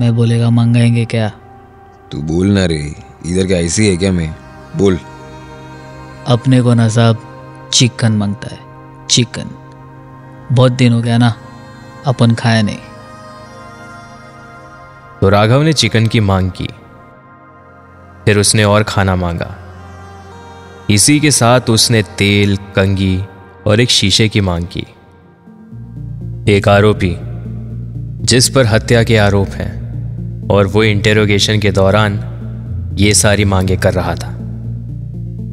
मैं 0.00 0.16
बोलेगा 0.16 0.50
मंगाएँगे 0.50 1.04
क्या? 1.04 1.32
तू 2.12 2.22
बोल 2.22 2.46
ना 2.46 2.66
रे। 2.66 2.94
इधर 3.26 3.46
क्या 3.46 3.58
ऐसी 3.58 3.88
है 3.88 3.96
क्या 3.96 4.12
मैं? 4.12 4.36
बोल। 4.76 4.98
अपने 6.26 6.62
को 6.62 6.74
ना 6.74 6.88
साहब 6.88 7.24
चिकन 7.72 8.12
माँगता 8.12 8.48
है। 8.54 8.60
चिकन। 9.10 9.50
बहुत 10.52 10.72
दिन 10.72 10.92
हो 10.92 11.00
गया 11.00 11.18
ना 11.18 11.34
अपन 12.06 12.34
खाया 12.34 12.62
नहीं। 12.62 12.78
तो 15.20 15.28
राघव 15.28 15.62
ने 15.62 15.72
चिकन 15.72 16.06
की 16.06 16.20
मांग 16.20 16.50
की। 16.50 16.68
फिर 18.24 18.38
उसने 18.38 18.64
और 18.64 18.82
खाना 18.82 19.16
मांगा। 19.16 19.58
इसी 20.90 21.20
के 21.20 21.30
साथ 21.30 21.60
उसने 21.60 22.02
तेल 22.02 22.56
कंगी 22.56 23.24
और 23.66 23.80
एक 23.80 23.90
शीशे 23.90 24.28
की 24.28 24.40
मांग 24.40 24.66
की। 24.66 24.86
एक 26.52 26.68
आरोपी 26.68 27.16
जिस 28.24 28.48
पर 28.48 28.66
हत्या 28.66 29.04
के 29.04 29.16
आरोप 29.16 29.48
हैं। 29.48 29.87
और 30.50 30.66
वो 30.66 30.84
इंटेरोगेशन 30.84 31.58
के 31.58 31.70
दौरान 31.70 32.24
ये 32.98 33.14
सारी 33.14 33.44
मांगे 33.44 33.76
कर 33.76 33.94
रहा 33.94 34.14
था। 34.14 34.28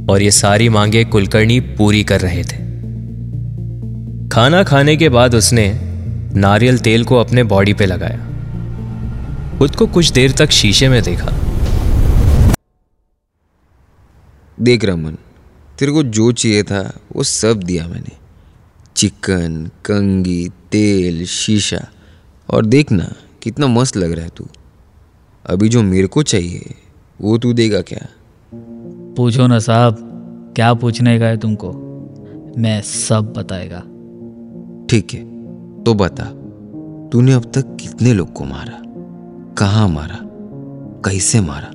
और 0.10 0.22
ये 0.22 0.32
सारी 0.32 0.70
मांगे 0.70 1.04
कुलकर्णी 1.04 1.60
पूरी 1.60 2.04
कर 2.04 2.22
रहे 2.22 2.44
थे। 2.44 2.66
खाना 4.30 4.64
खाने 4.64 4.98
के 4.98 5.10
बाद 5.10 5.36
उसने 5.36 5.80
नारियल 6.36 6.78
तेल 6.78 7.04
को 7.04 7.16
अपने 7.16 7.44
बॉडी 7.44 7.74
पे 7.74 7.86
लगाया। 7.86 8.30
खुद 9.58 9.76
को 9.76 9.88
कुछ 9.88 10.12
देर 10.12 10.32
तक 10.32 10.50
शीशे 10.50 10.90
में 10.90 11.04
देखा। 11.04 11.34
देख 14.62 14.86
रमन, 14.86 15.18
तेरे 15.80 15.92
को 15.92 16.04
जो 16.04 16.32
चाहिए 16.32 16.64
था, 16.64 16.94
वो 17.16 17.24
सब 17.24 17.64
दिया 17.64 17.88
मैंने। 17.88 18.12
चिकन, 18.96 19.70
कंगी, 19.86 20.50
तेल, 20.72 21.26
शीशा। 21.26 21.88
और 22.50 22.66
देखना 22.66 23.14
कितना 23.44 23.68
मस्त 23.68 23.98
लग 23.98 24.12
रहा 24.12 24.26
है 24.26 24.32
तू। 24.38 24.48
अभी 25.50 25.70
जो 25.70 25.84
मेरे 25.84 26.08
को 26.08 26.24
चाहिए 26.24 26.76
वो 27.22 27.38
तू 27.38 27.54
देगा 27.54 27.82
क्या? 27.82 28.08
पूछो 29.18 29.48
ना 29.48 29.60
साहब 29.60 29.98
क्या 30.56 30.74
पूछने 30.74 31.20
का 31.20 31.26
है 31.26 31.38
तुमको? 31.38 31.72
मैं 32.58 32.82
सब 32.82 33.34
बताएगा। 33.38 33.80
ठीक 34.90 35.14
है 35.14 35.20
तो 35.84 35.94
बता 35.94 36.24
तूने 37.12 37.34
अब 37.34 37.44
तक 37.44 37.78
कितने 37.80 38.14
लोग 38.14 38.34
को 38.34 38.44
मारा? 38.44 38.82
कहाँ 39.58 39.88
मारा? 39.88 40.20
कैसे 41.06 41.42
मारा? 41.42 41.68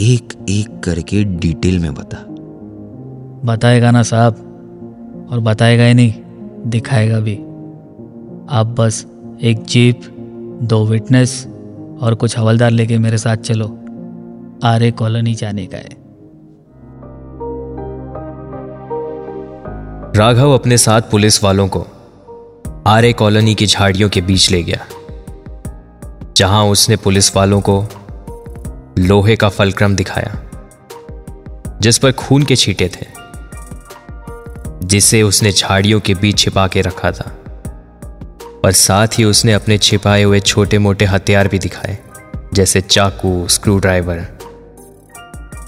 एक 0.00 0.46
एक 0.48 0.80
करके 0.80 1.24
डिटेल 1.24 1.78
में 1.78 1.94
बता। 1.94 2.24
बताएगा 3.44 3.90
ना 3.90 4.02
साहब 4.02 4.46
और 5.30 5.40
बताएगा 5.40 5.84
ही 5.84 5.94
नहीं 5.94 6.14
दिखाएगा 6.66 7.20
भी। 7.20 7.36
आप 8.50 8.74
बस 8.78 9.06
एक 9.42 9.62
जीप 9.62 10.00
दो 10.62 10.86
विटनेस 10.86 11.48
और 12.00 12.14
कुछ 12.14 12.38
हवलदार 12.38 12.70
लेके 12.70 12.98
मेरे 12.98 13.18
साथ 13.18 13.36
चलो। 13.36 13.66
आरे 14.64 14.90
कॉलोनी 14.90 15.34
जाने 15.34 15.66
का 15.66 15.76
है। 15.76 15.98
राघव 20.16 20.50
अपने 20.50 20.78
साथ 20.78 21.02
पुलिस 21.10 21.42
वालों 21.44 21.68
को 21.68 21.86
आरे 22.86 23.12
कॉलोनी 23.12 23.54
की 23.54 23.66
झाड़ियों 23.66 24.08
के 24.08 24.20
बीच 24.20 24.50
ले 24.50 24.62
गया, 24.62 24.86
जहाँ 26.36 26.64
उसने 26.64 26.96
पुलिस 26.96 27.34
वालों 27.36 27.60
को 27.60 27.84
लोहे 28.98 29.36
का 29.36 29.48
फलक्रम 29.48 29.96
दिखाया, 29.96 30.38
जिस 31.80 31.98
पर 31.98 32.12
खून 32.12 32.42
के 32.42 32.56
छींटे 32.56 32.88
थे, 32.88 33.06
जिसे 34.86 35.22
उसने 35.22 35.52
झाड़ियों 35.52 36.00
के 36.00 36.14
बीच 36.14 36.38
छिपा 36.38 36.66
के 36.68 36.80
रखा 36.80 37.12
था। 37.12 37.30
और 38.64 38.72
साथ 38.72 39.18
ही 39.18 39.24
उसने 39.24 39.52
अपने 39.52 39.78
छिपाए 39.78 40.22
हुए 40.22 40.40
छोटे 40.40 40.78
मोटे 40.78 41.04
हथियार 41.04 41.48
भी 41.48 41.58
दिखाए, 41.58 41.98
जैसे 42.54 42.80
चाकू 42.80 43.46
स्क्रू 43.48 43.78
ड्राइवर 43.78 44.26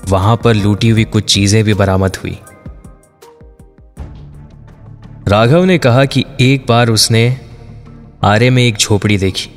वहाँ 0.09 0.37
पर 0.37 0.55
लूटी 0.55 0.89
हुई 0.89 1.05
कुछ 1.05 1.25
चीज़ें 1.25 1.63
भी 1.65 1.75
बरामद 1.75 2.17
हुई। 2.17 2.39
राघव 5.29 5.65
ने 5.65 5.79
कहा 5.79 6.05
कि 6.05 6.25
एक 6.41 6.65
बार 6.69 6.91
उसने 6.91 7.25
आरे 8.25 8.51
में 8.51 8.63
एक 8.63 8.77
झोपड़ी 8.77 9.17
देखी। 9.19 9.51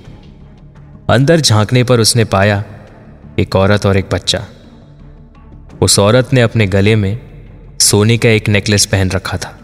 अंदर 1.09 1.41
झांकने 1.41 1.83
पर 1.83 1.99
उसने 1.99 2.25
पाया 2.25 2.63
एक 3.39 3.55
औरत 3.55 3.85
और 3.85 3.97
एक 3.97 4.09
बच्चा। 4.11 4.45
उस 5.81 5.97
औरत 5.99 6.33
ने 6.33 6.41
अपने 6.41 6.67
गले 6.67 6.95
में 6.95 7.19
सोने 7.81 8.17
का 8.17 8.29
एक 8.29 8.49
नेकलेस 8.49 8.85
पहन 8.85 9.11
रखा 9.11 9.37
था। 9.37 9.57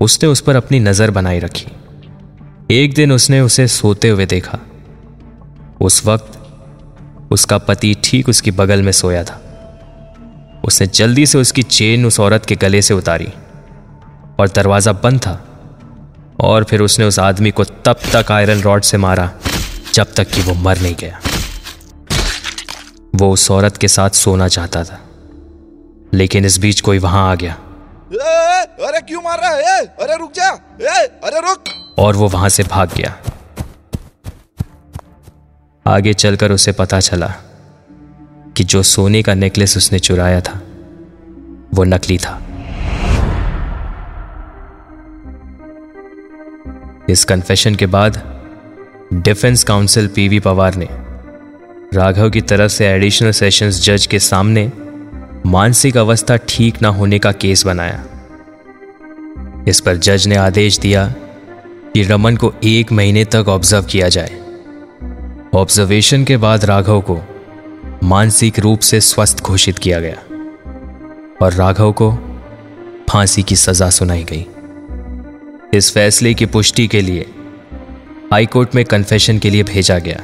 उसने 0.00 0.28
उस 0.28 0.40
पर 0.40 0.56
अपनी 0.56 0.80
नज़र 0.80 1.10
बनाई 1.10 1.38
रखी। 1.38 1.66
एक 2.70 2.94
दिन 2.94 3.12
उसने 3.12 3.40
उसे 3.40 3.66
सोते 3.68 4.08
हुए 4.08 4.26
देखा। 4.26 4.58
उस 5.80 6.04
वक्त 6.06 6.38
उसका 7.32 7.58
पति 7.58 7.94
ठीक 8.04 8.28
उसकी 8.28 8.50
बगल 8.50 8.82
में 8.82 8.92
सोया 8.92 9.24
था। 9.24 9.38
उसने 10.64 10.86
जल्दी 10.86 11.26
से 11.26 11.38
उसकी 11.38 11.62
चेन 11.62 12.06
उस 12.06 12.20
औरत 12.20 12.46
के 12.46 12.56
गले 12.56 12.82
से 12.82 12.94
उतारी 12.94 13.28
और 14.40 14.48
दरवाज़ा 14.54 14.92
बंद 14.92 15.20
था 15.20 15.34
और 16.40 16.64
फिर 16.64 16.80
उसने 16.80 17.04
उस 17.04 17.18
आदमी 17.18 17.50
को 17.50 17.64
तब 17.64 18.00
तक 18.14 18.32
आयरन 18.32 18.60
रॉड 18.60 18.82
से 18.82 18.96
मारा 18.96 19.30
जब 19.94 20.14
तक 20.14 20.30
कि 20.30 20.42
वो 20.42 20.54
मर 20.54 20.78
नहीं 20.78 20.94
गया। 20.94 21.20
वो 23.14 23.30
उस 23.32 23.50
औरत 23.50 23.76
के 23.76 23.88
साथ 23.88 24.10
सोना 24.10 24.48
चाहता 24.48 24.84
था 24.84 25.00
लेकिन 26.14 26.44
इस 26.44 26.58
बीच 26.58 26.80
कोई 26.80 26.98
वहाँ 26.98 27.30
आ 27.30 27.34
गया। 27.34 27.56
ए, 28.12 28.64
अरे 28.86 29.00
क्यों 29.00 29.22
मार 29.22 29.38
रहा 29.38 29.50
है? 29.50 29.80
अरे 30.00 30.16
रुक 30.16 30.32
जा। 30.32 30.48
ए, 30.82 31.06
अरे 31.24 31.40
रुक। 31.40 31.64
और 31.98 32.16
वो 32.16 32.28
वहाँ 32.28 32.48
से 32.48 32.62
भाग 32.62 32.90
गया। 32.96 33.18
आगे 35.86 36.12
चलकर 36.14 36.52
उसे 36.52 36.72
पता 36.72 37.00
चला 37.00 37.34
कि 38.56 38.64
जो 38.64 38.82
सोने 38.82 39.22
का 39.22 39.34
नेकलेस 39.34 39.76
उसने 39.76 39.98
चुराया 39.98 40.40
था, 40.40 40.60
वो 41.74 41.84
नकली 41.84 42.18
था। 42.18 42.42
इस 47.08 47.24
कन्फेशन 47.24 47.74
के 47.74 47.86
बाद 47.86 48.42
डिफेंस 49.12 49.64
काउंसिल 49.64 50.06
पीवी 50.08 50.40
पवार 50.40 50.74
ने 50.74 50.88
राघव 51.94 52.30
की 52.30 52.40
तरफ़ 52.40 52.72
से 52.72 52.86
एडिशनल 52.86 53.30
सेशंस 53.30 53.84
जज 53.84 54.06
के 54.06 54.18
सामने 54.18 54.72
मानसिक 55.46 55.96
अवस्था 55.96 56.36
ठीक 56.36 56.82
ना 56.82 56.88
होने 56.88 57.18
का 57.18 57.32
केस 57.32 57.66
बनाया। 57.66 58.04
इस 59.68 59.80
पर 59.80 59.96
जज 59.96 60.26
ने 60.26 60.36
आदेश 60.36 60.78
दिया 60.78 61.14
कि 61.94 62.02
रमन 62.02 62.36
को 62.36 62.54
एक 62.64 62.92
महीने 62.92 63.24
तक 63.24 63.44
ऑब्ज़र्व 63.48 63.84
किया 63.84 64.08
जाए। 64.08 64.40
ऑब्जर्वेशन 65.54 66.24
के 66.24 66.36
बाद 66.36 66.64
राघव 66.64 67.00
को 67.00 67.20
मानसिक 68.04 68.58
रूप 68.58 68.80
से 68.80 69.00
स्वस्थ 69.00 69.40
घोषित 69.40 69.78
किया 69.78 70.00
गया। 70.00 70.16
और 71.42 71.52
राघव 71.52 71.92
को 71.92 72.12
फांसी 73.10 73.42
की 73.42 73.56
सजा 73.56 73.90
सुनाई 73.90 74.24
गई। 74.24 74.46
इस 75.74 75.92
फैसले 75.94 76.34
की 76.34 76.46
पुष्टि 76.46 76.86
के 76.86 77.00
लिए 77.00 77.26
हाईकोर्ट 78.32 78.74
में 78.74 78.84
कन्फेशन 78.84 79.38
के 79.38 79.50
लिए 79.50 79.62
भेजा 79.62 79.98
गया। 79.98 80.20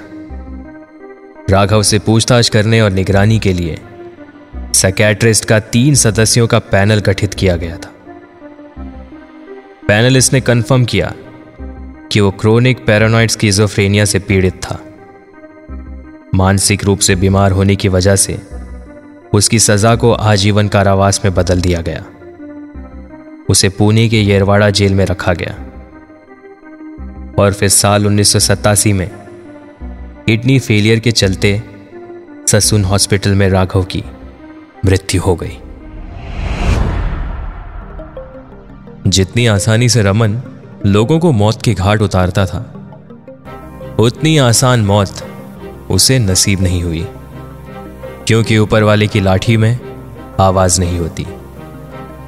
राघव 1.50 1.82
से 1.82 1.98
पूछताछ 1.98 2.48
करने 2.48 2.80
और 2.80 2.90
निगरानी 2.90 3.38
के 3.38 3.52
लिए 3.52 3.78
सैकेट्रिस्ट 4.74 5.44
का 5.44 5.60
तीन 5.60 5.94
सदस्यों 5.94 6.46
का 6.46 6.58
पैनल 6.58 7.00
गठित 7.00 7.34
किया 7.34 7.56
गया 7.56 7.76
था। 7.76 7.94
पैनलिस्ट 9.88 10.32
ने 10.32 10.40
कंफर्म 10.40 10.84
किया 10.84 11.14
कि 12.12 12.20
वो 12.20 12.30
क्रोनिक 12.30 12.86
पैरानॉइड 12.86 13.30
स्किजोफ्रेनिया 13.30 14.04
से 14.04 14.18
पीड़ित 14.18 14.54
था। 14.54 14.80
मानसिक 16.34 16.84
रूप 16.84 16.98
से 16.98 17.14
बीमार 17.14 17.52
होने 17.52 17.76
की 17.76 17.88
वजह 17.88 18.16
से 18.16 18.42
उसकी 19.32 19.58
सजा 19.58 19.96
को 19.96 20.12
आजीवन 20.12 20.68
कारावास 20.68 21.20
में 21.24 21.34
बदल 21.34 21.60
दिया 21.60 21.80
गया। 21.80 22.04
उसे 23.50 23.68
पुणे 23.68 24.08
के 24.08 24.20
येरवाड़ा 24.20 24.70
जेल 24.70 24.94
में 24.94 25.04
रखा 25.04 25.32
गया। 25.32 25.54
और 27.42 27.52
फिर 27.52 27.68
साल 27.68 28.06
उन्नीस 28.06 28.32
सौ 28.32 28.38
सतासी 28.38 28.92
में 28.92 29.10
किडनी 30.26 30.58
फेलियर 30.58 30.98
के 30.98 31.12
चलते 31.12 31.62
ससुन 32.48 32.84
हॉस्पिटल 32.84 33.30
में 33.30 33.48
राघव 33.48 33.84
की 33.84 34.04
मृत्यु 34.84 35.20
हो 35.20 35.36
गई। 35.36 35.58
जितनी 39.10 39.46
आसानी 39.46 39.88
से 39.88 40.02
रमन 40.02 40.42
लोगों 40.86 41.18
को 41.18 41.32
मौत 41.32 41.62
की 41.62 41.74
घाट 41.74 42.02
उतारता 42.02 42.46
था। 42.46 42.58
उतनी 43.98 44.36
आसान 44.38 44.84
मौत 44.84 45.22
उसे 45.90 46.18
नसीब 46.18 46.60
नहीं 46.60 46.82
हुई, 46.82 47.06
क्योंकि 48.26 48.58
ऊपर 48.58 48.82
वाले 48.82 49.06
की 49.06 49.20
लाठी 49.20 49.56
में 49.56 49.78
आवाज़ 50.40 50.80
नहीं 50.80 50.98
होती। 50.98 51.26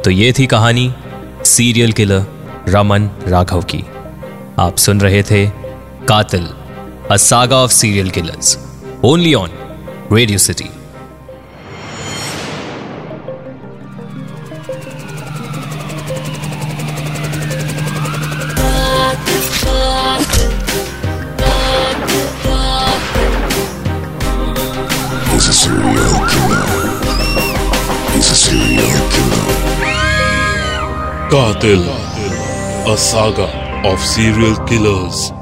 तो 0.05 0.11
ये 0.11 0.33
थी 0.33 0.47
कहानी 0.47 0.95
सीरियल 1.45 1.93
किलर 1.93 2.25
रमन 2.69 3.11
राघव 3.27 3.63
की। 3.63 3.85
आप 4.59 4.77
सुन 4.77 5.01
रहे 5.01 5.23
थे 5.23 5.47
Qatil, 6.09 6.49
a 7.11 7.17
saga 7.17 7.57
of 7.57 7.73
serial 7.73 8.11
killers, 8.11 8.59
only 9.05 9.35
on 9.35 9.51
radio 10.13 10.39
city. 10.39 10.69
Qatil, 31.41 31.83
a 32.93 32.97
saga 32.99 33.49
of 33.91 33.99
serial 33.99 34.57
killers. 34.69 35.40